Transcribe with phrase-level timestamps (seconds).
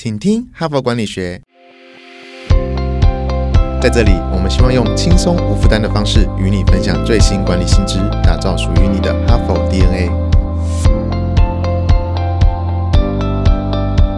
[0.00, 1.42] 请听哈佛管理学。
[3.82, 10.08] 在这里，我们希望用轻松无负担的方式与你分享最新管理新知，打造属于你的哈佛 DNA。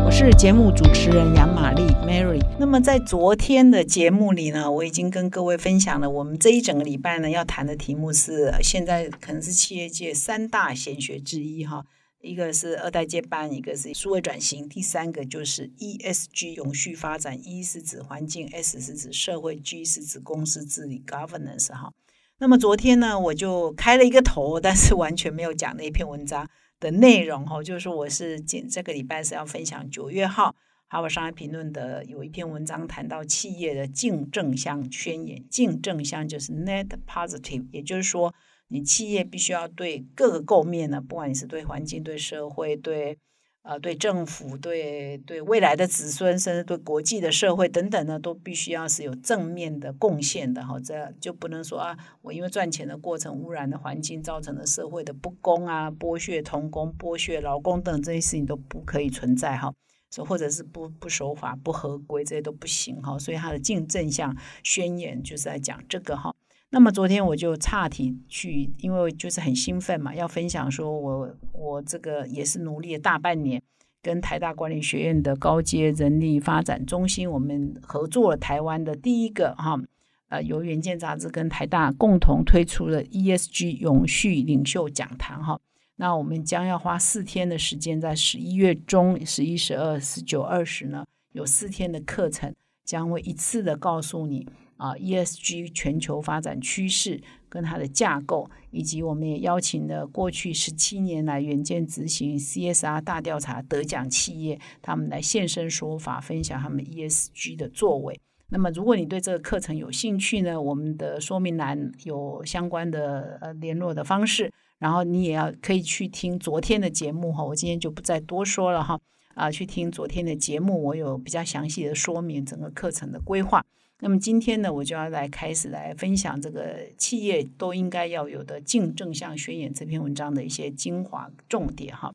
[0.05, 2.45] 我是节目主持人杨玛丽 Mary。
[2.59, 11.87] 那么在昨天的节目里呢，我已经跟各位分享了，我们这一整个礼拜呢要谈的题目是现在可能是企业界三大显学之一哈。
[12.23, 17.41] 一个是二代接班，一个是数位转型，第三个就是 ESG 永续发展。
[17.43, 21.93] E 是指环境，S 是指社会，G 是指公司治理 （governance） 哈。
[22.39, 26.47] 那么昨天呢，我就开了一个头，但是完全没有讲那篇文章
[26.79, 27.63] 的内容哈。
[27.63, 30.51] 就是说，我是今这个礼拜是要分享九月号
[30.89, 35.43] 《哈佛商业评论》的有一篇文章，谈到企业的净正向宣言。
[35.49, 38.35] 净正向就是 net positive，也就是说。
[38.73, 43.19] 你企业必须要对各个构面呢，不管你是对环境、对社会、对
[43.63, 50.79] 呃对政府、对对未来的子孙，甚至对国际的社会等等呢，都必须要是有正面的贡献的哈。
[50.79, 59.75] 这就不能说啊，我因为赚钱的过程污染的环境，造成了社会的不公啊，剥削童工、剥削劳工等这些事情都不可以存在哈。
[60.13, 63.19] 说或者是不不守法、不合规这些都不行哈。
[63.19, 66.35] 所以他的竞正向宣言就是在讲这个哈。
[66.73, 73.61] 那么昨天我就岔题去，因为就是很兴奋嘛，要分享说我我这个也是努力了大半年，
[74.01, 79.81] 跟台大管理学院的高阶人力发展中心，我们合作了台湾的第一个哈，
[80.29, 85.61] 呃，由远见杂志跟台大共同推出了 ESG 永续领袖讲坛哈。
[85.97, 94.47] 那我们将要花四天的时间，在十一月中十一、十二、十九、二十呢，有四天的课程，将会一次的告诉你。
[94.81, 108.19] 啊，ESG 全球发展趋势跟它的架构，以及我们也邀请了过去十七年来远见执行 CSR 大调查得奖企业，他们来现身说法，分享他们 ESG 的作为。
[108.49, 118.99] 那么，如果你对这个课程有兴趣呢，我们的说明栏有相关的呃联络的方式，然后你也要可以去听昨天的节目哈，我今天就不再多说了哈，
[119.35, 123.63] 啊，去听昨天的节目，我有比较详细的说明整个课程的规划。
[124.03, 132.13] 那么今天呢，我就要来开始来分享这个企业都应该要有的净正向宣言这篇文章的一些精华重点哈。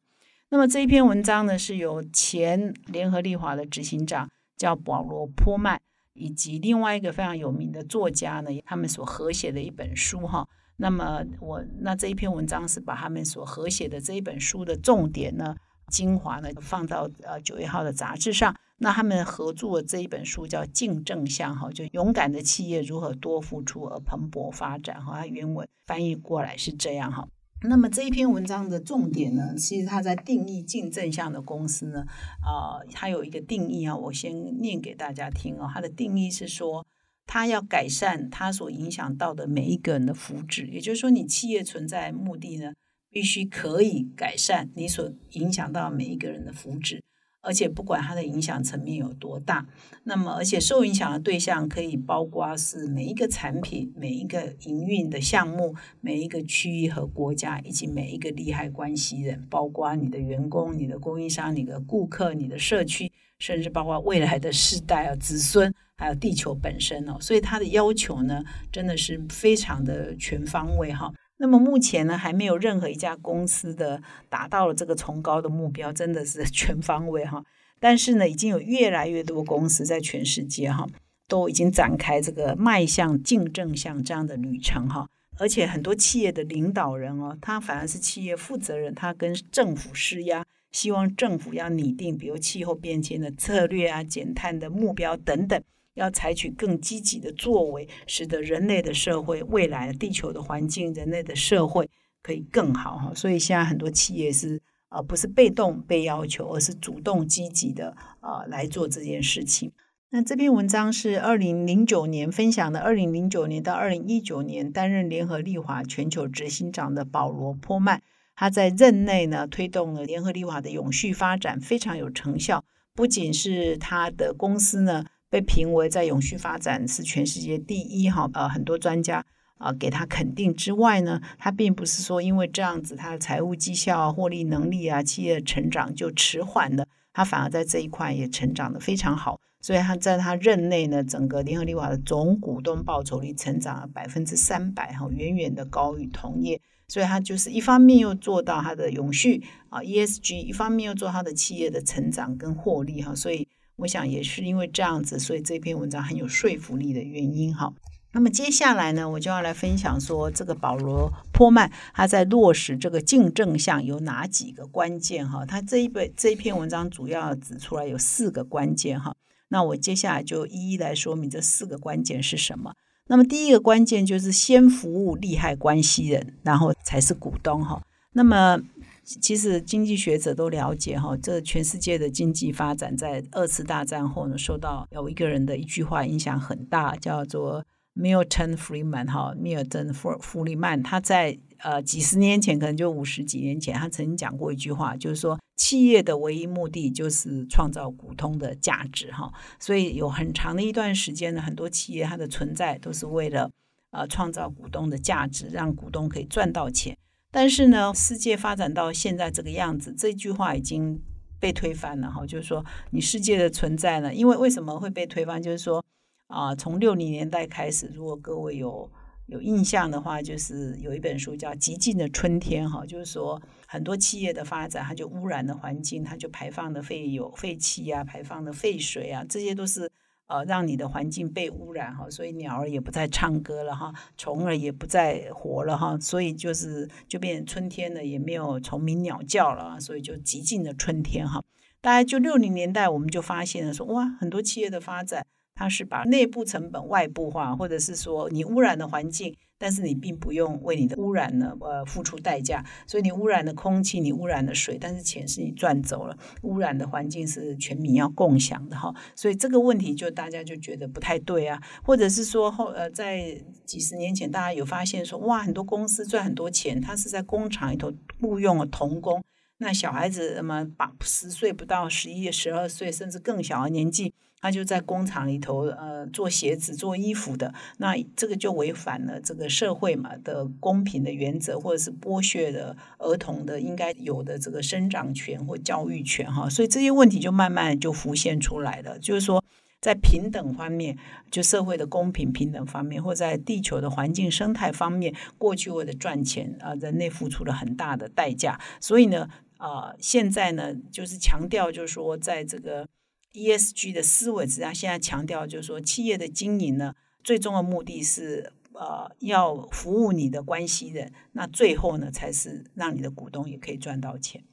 [0.50, 5.80] 那么这一篇文章呢，是由前联合利华的执行长叫保罗坡曼，
[6.14, 10.48] 以及另外一个非常有名的作家呢，他们所合写的一本书哈。
[10.78, 15.56] 那么我那这一篇文章是把他们所合写的这一本书的重点呢，
[15.90, 18.56] 精华呢放到呃九月号的杂志上。
[18.78, 25.20] 那他们合作这一本书叫《竞正向》哈，就勇敢的企业如何多付出而蓬勃发展哈。
[25.20, 27.28] 它原文翻译过来是这样哈。
[27.62, 32.06] 那么这一篇文章的重点呢，其实它在定义竞正向的公司呢，
[32.44, 35.70] 啊，它有一个定义啊，我先念给大家听哦。
[35.74, 36.86] 它的定义是说，
[37.26, 42.74] 它要改善它所影响到的每一个人的福祉，也就是说，你企业存在目的呢，
[43.10, 47.00] 必须可以改善你所影响到每一个人的福祉。
[47.46, 49.66] 而且不管它的影响层面有多大，
[50.04, 67.18] 那么而且受影响的对象可以包括是每一个产品、每一个营运的项目、每一个区域和国家，以及每一个利害关系人，包括你的员工、你的供应商、你的顾客、你的社区，甚至包括未来的世代啊、子孙，还有地球本身哦。
[67.22, 71.14] 所以它的要求呢，真的是非常的全方位哈。
[71.38, 77.44] 那么目前呢，还没有任何一家公司的达到了这个崇高的目标，真的是 全方位哈。
[77.80, 80.88] 但是呢，已经有越来越多公司在全世界哈，
[81.28, 85.10] 都已经展开这个迈向竞正向这样的旅程哈。
[85.38, 95.62] 而且很多企业的领导人哦，他反而是企业负责人，他跟政府施压，希望政府要拟定比如气候变迁的策略啊、减碳的目标等等。
[95.96, 101.90] 要采取更积极的作为，使得人类的社会未来地球的环境、人类的社会
[102.22, 103.14] 可以更好哈。
[103.16, 109.72] 所以现在很多企业是呃不是被动被要求，而是主动积极的呃来做这件事情。
[110.10, 118.02] 那这篇文章是二零零九年分享的，二零零九年到二零一九年担任联合利华全球执行长的保罗坡曼，
[118.36, 122.66] 他在任内呢推动了联合利华的永续发展，非常有成效。
[122.94, 125.06] 不仅是他的公司呢。
[125.36, 129.26] 被评为在永续发展是全世界第一哈，呃，很多专家
[129.58, 139.42] 啊给他肯定之外呢，他并不是说因为这样子他的财务绩效啊、获利能力啊、企业成长就迟缓了，他反而在这一块也成长的非常好。
[139.60, 146.62] 所以他在他任内呢，整个联合利华的总股东报酬率成长了百分之三百哈，远远的高于同业。
[146.88, 153.45] 所以他就是一方面又做到他的永续啊 ESG，一方面又做他的企业的成长跟获利哈，所以
[153.78, 157.74] 我想也是因为这样子，所以这篇文章很有说服力的原因哈。
[158.14, 165.46] 那么接下来呢，我就要来分享说，这个保罗·坡曼他在落实这个竞争项有哪几个关键哈？
[165.46, 169.14] 他这一本这一篇文章主要指出来有四个关键哈。
[169.50, 172.74] 那我接下来就一一来说明这四个关键是什么。
[173.08, 177.82] 那么第一个关键就是先服务利害关系人，然后才是股东哈。
[178.14, 178.58] 那么
[179.06, 187.64] 其实经济学者都了解哈，这全世界的经济发展在二次大战后呢，受到有一个人的一句话影响很大，叫做。
[187.98, 199.32] Milton Friedman 哈，米尔顿弗弗里曼，他在呃几十年前，可能就五十几年前，他曾经讲过一句话，就是说企业的唯一目的就是创造股东的价值哈。
[199.62, 203.50] 所以有很长的一段时间呢，很多企业它的存在都是为了
[203.92, 206.95] 呃创造股东的价值，让股东可以赚到钱。
[207.36, 211.02] 但是呢，世界发展到现在这个样子，这句话已经
[211.38, 212.26] 被推翻了哈。
[212.26, 215.42] 就是说，你世界的存在呢，因为为什么会被推翻？
[215.42, 215.84] 就是说。
[216.28, 218.90] 啊，从六零年代开始，如果各位有
[219.28, 229.90] 有印象的话，就是有一本书叫《极尽的春天》哈，就是说很多企业的发展，它就污染的环境，它就排放的废油、废气啊，排放的废水啊，这些都是
[230.28, 241.44] 呃让你的环境被污染哈，所以鸟儿也不再唱歌了哈，虫儿也不再活了哈，所以就是就变春天了，也没有虫鸣鸟叫了，所以就极尽的春天哈。
[241.82, 245.26] 大概就六零年代，我们就发现了说，哇，很多企业的发展。
[245.58, 269.24] 它是把内部成本外部化，或者是说你污染的环境，但是你并不用为你的污染呢呃付出代价，所以你污染的空气，你污染的水，但是钱是你赚走了，污染的环境是全民要共享的哈，所以这个问题就大家就觉得不太对啊，或者是说后呃在几十年前大家有发现说哇很多公司赚很多钱，他是在工厂里头雇佣了童工，
[269.60, 274.14] 那小孩子那么把十岁不到十一十二岁甚至更小的年纪。
[274.46, 289.00] 他就在工厂里头，呃，做鞋子、做衣服的，那这个就违反了这个社会嘛的公平的原则，或者是剥削的儿童的应该有的这个生长权或教育权哈，所以这些问题就慢慢就浮现出来了。
[289.00, 289.44] 就是说，
[289.82, 290.96] 在平等方面，
[291.32, 298.60] 就社会的公平平等方面，或在地球的环境生态方面，过去为了赚钱啊，人类付出了很大的代价。
[298.80, 299.28] 所以呢，
[299.58, 302.88] 啊，现在呢，就是强调，就是说，在这个。
[303.36, 306.94] ESG 的思维之下，现在强调就是说，企业的经营呢，
[307.24, 314.44] 最终的目的是呃要服务你的关系人，那最后呢，才是让你的股东也可以赚到钱。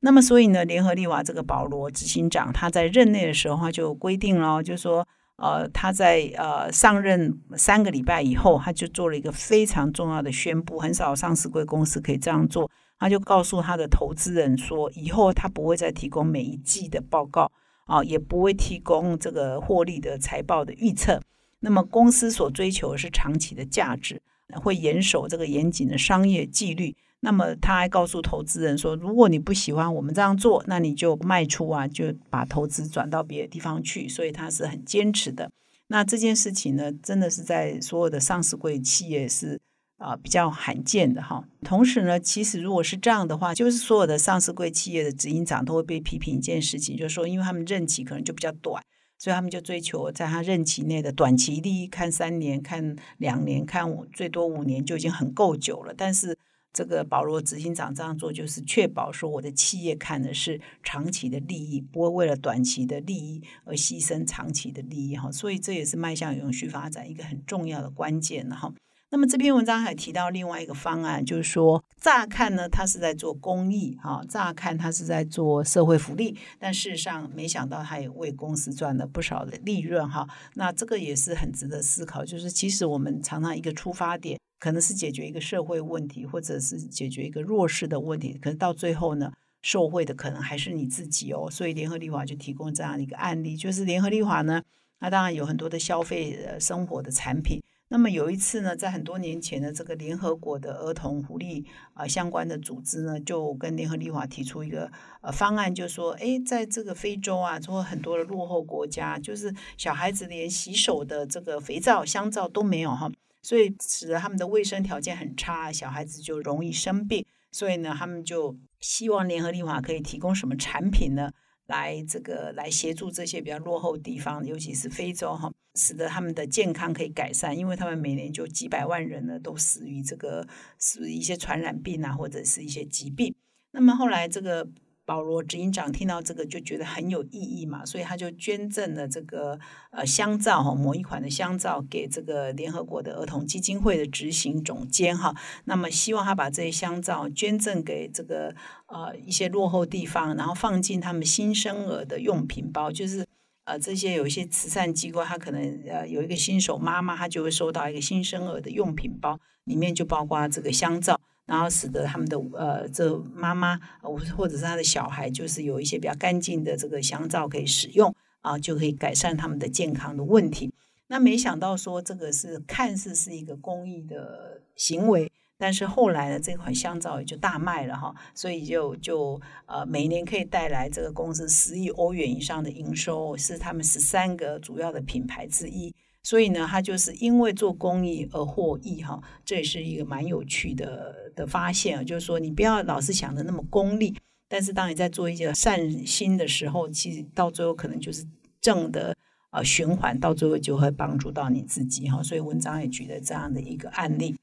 [0.00, 5.06] 那么，所以呢，联合利华这个保罗执行长他在任内的时候，他就规定了，就是说，
[5.36, 17.50] 呃，他在呃上任三个礼拜以后，他就做了一个非常重要的宣布，很少上市贵公司可以这样做，他就告诉他的投资人说，以后他不会再提供每一季的报告。
[17.86, 21.20] 啊，也不会提供这个获利的财报的预测。
[21.60, 24.20] 那么公司所追求的是长期的价值，
[24.62, 26.94] 会严守这个严谨的商业纪律。
[27.20, 34.08] 那么他还告诉投资人说，如果你不喜欢我们这样做，那你就卖出啊，就把投资转到别的地方去。
[34.08, 35.50] 所以他是很坚持的。
[35.88, 39.58] 那这件事情呢，真的是在所有的上市柜企业是。
[39.98, 41.42] 啊，比较罕见的哈。
[41.62, 48.82] 同时呢，其实如果是这样的话，就是所有的上市贵企业的执行长都会被批评一件事情，就是说，因为他们任期可能就比较短，
[49.18, 55.94] 所以他们就追求在他任期内的短期利益，看三年、看两年、看五最多五年就已经很够久了。
[55.96, 56.36] 但是
[56.74, 65.32] 这个保罗执行长这样做，就是确保说我的企业看的是长期的利益，不会为了短期的利益而牺牲长期的利益哈。
[65.32, 68.70] 所以这也是迈向永续发展一个很重要的关键哈。
[69.16, 80.28] 那么这篇文章还提到另外一个方案，就是说，乍看呢，他是在做公益，哈，乍看他是在做社会福利，但事实上，没想到他也为公司赚了不少的利润，哈。
[80.56, 89.32] 那这个也是很值得思考，就是其实我们常常一个出发点可能是解决一个社会问题，或者是解决一个弱势的问题，可是到最后呢，
[89.62, 91.48] 受贿的可能还是你自己哦。
[91.50, 94.62] 所以联合利华就提供这样一个案例，就是联合利华呢，
[94.98, 97.62] 那当然有很多的消费呃生活的产品。
[97.88, 101.64] 那么有一次呢，在很多年前的这个联合国的儿童福利
[101.94, 104.90] 啊相关的组织呢，就跟联合利华提出一个
[105.20, 113.08] 呃方案，就说，哎，在这个非洲啊，或很多的落后国家，就是小孩子连洗手的这个肥皂、香皂都没有哈，
[113.40, 117.24] 所以使得他们的卫生条件很差，小孩子就容易生病。
[117.52, 121.30] 所以呢，他们就希望联合利华可以提供什么产品呢，
[121.66, 125.52] 来这个来协助这些比较落后地方，尤其是非洲哈。
[125.76, 133.34] 使得他们的健康可以改善，因为他们每年就几百万人呢都死于这个死于一些传染病啊，或者是一些疾病。
[133.70, 134.68] 那么后来这个。
[135.08, 139.56] 保罗执行长听到这个就觉得很有意义嘛，所以他就捐赠了这个
[139.92, 145.32] 呃香皂哈，某一款的香皂给这个联合国的儿童基金会的执行总监哈。
[145.66, 148.52] 那么希望他把这些香皂捐赠给这个
[148.86, 153.24] 呃一些落后地方，然后放进他们新生儿的用品包，就是
[153.66, 161.20] 呃这些有一些慈善机构，他可能呃有一个新手妈妈，她就会收到一个新生儿的用品包，里面就包括这个香皂。
[161.46, 170.74] 然后使得他们的呃，这妈妈或或者是他的小孩，就是有一些比较干净的这个香皂可以使用啊，就可以改善他们的健康的问题。
[171.06, 185.94] 那没想到说这个是看似是一个公益的行为，但是后来呢，这款香皂也就大卖了哈，所以就就呃每年可以带来这个公司十亿欧元以上的营收，是他们十三个主要的品牌之一。
[186.22, 192.02] 所以呢，他就是因为做公益而获益哈，这也是一个蛮有趣的的发现啊。
[192.02, 194.14] 就是说，你不要老是想的那么功利，
[194.48, 198.26] 但是当你在做一些善心的时候，其实到最后可能就是
[198.60, 199.16] 正的
[199.52, 202.22] 呃循环，到最后就会帮助到你自己哈。
[202.22, 204.35] 所以文章也举了这样的一个案例。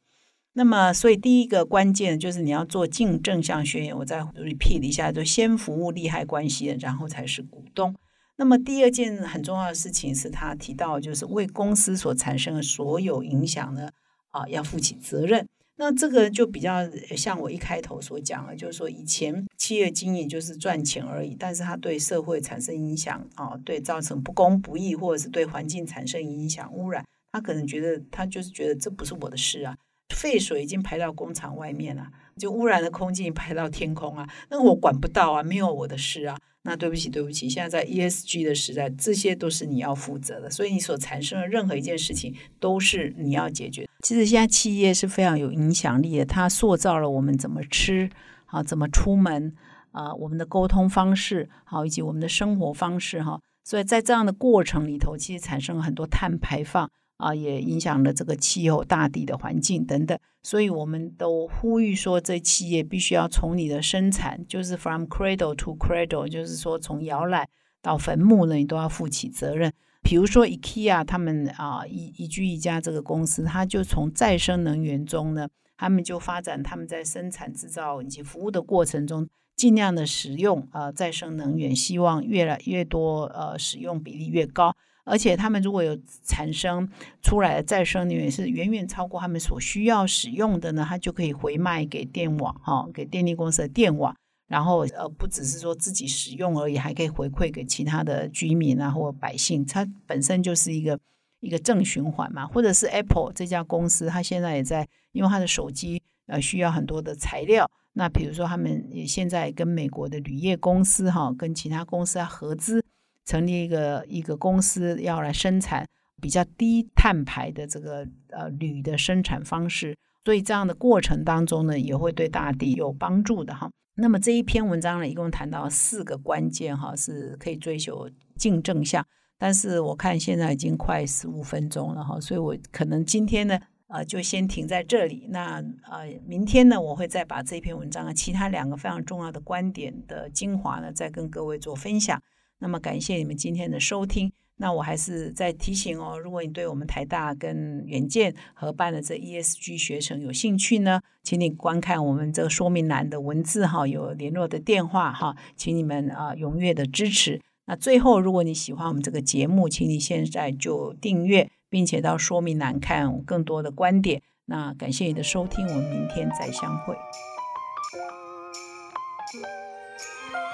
[0.54, 7.96] 那么，所以第一个关键就是你要做净正向宣言，我再 repeat 一下，就先服务利害关系人，然后才是股东。
[8.36, 13.90] 那么第二件很重要的事情是他提到，就是为公司所产生的所有影响呢，
[14.30, 15.48] 啊，要负起责任。
[15.76, 29.76] 那这个就比较像我一开头所讲的，就是说以前企业经营就是赚钱而已，但是它对社会产生影响啊，对造成不公不义，或者是对环境产生影响污染，他可能觉得他就是觉得这不是我的事啊，
[30.14, 36.38] 废水已经排到工厂外面了，就污染的空气排到天空啊，那我管不到啊，没有我的事啊。
[36.66, 43.86] 那对不起，对不起，现在在 ESG 的时代，这些都是你要负责的，所以你所产生的任何一件事情都是你要解决。
[44.02, 48.10] 其实现在企业是非常有影响力的，它塑造了我们怎么吃，
[48.46, 49.54] 好怎么出门
[49.92, 53.42] 啊，我们的沟通方式，好以及我们的生活方式哈。
[53.66, 56.90] 所以在这样的过程里头，其实产生了很多碳排放。
[57.24, 67.48] 啊，也影响了这个气候、大地的环境等等，所以我们都呼吁说，这企业必须要从你的生产，就是 from cradle to cradle，就是说从摇篮
[67.82, 69.72] 到坟墓呢，你都要负起责任。
[70.02, 84.76] 比如说 IKEA 他们啊，一一居一家这个公司，它就从再生能源中呢，他们就发展他们在生产制造以及服务的过程中，尽量的使用呃再生能源，希望越来越多呃使用比例越高。
[85.06, 86.90] 而且他们如果有产生
[87.22, 94.16] 出来的再生能源是远远超过他们所需要使用的呢，它就可以回卖给电网哈，给电力公司的电网，
[94.48, 100.98] 然后呃不只是说自己使用而已，还可以回馈给其他的居民啊或百姓，它本身就是一个
[101.42, 102.48] 一个正循环嘛。
[102.48, 112.82] 或者是 Apple 这家公司，它现在也在，因为它的手机呃需要很多的材料，那比如说他们也现在跟美国的铝业公司哈，跟其他公司啊合资。
[113.26, 115.88] 成立一个一个公司，要来生产
[116.22, 123.70] 比较低碳排的这个呃铝的生产方式，所以这样的过程当中呢，也会对大地有帮助的哈。
[123.96, 129.06] 那么这一篇文章呢，一共谈到四个关键哈，是可以追求净正向。
[129.38, 135.28] 但是我看现在已经快十五分钟了哈，所以我可能今天呢，呃，就先停在这里。
[135.30, 142.22] 那呃，明天呢，我会再把这篇文章啊，其他两个非常重要的观点的精华呢，再跟各位做分享。
[142.64, 144.32] 那么感谢你们今天的收听。
[144.56, 157.42] 那我还是再提醒哦，如果你对我们台大跟远见合办的这 ESG 学程有兴趣呢，请你观看我们这个说明栏的文字哈，有联络的电话哈，请你们啊踊跃的支持。
[157.66, 164.22] 那最后，如果你喜欢我们这个节目，请你现在就订阅，并且到说明栏看更多的观点。
[164.46, 166.96] 那感谢你的收听，我们明天再相会。